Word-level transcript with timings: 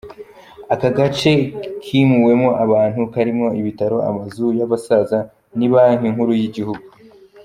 Ako 0.73 0.87
gace 0.97 1.31
kimuwemwo 1.83 2.49
abantu, 2.63 3.01
karimwo 3.13 3.47
ibitaro, 3.59 3.97
amazu 4.09 4.45
y'abasaza 4.57 5.19
n'ibanki 5.57 6.07
nkuru 6.13 6.33
y'igihugu. 6.39 6.85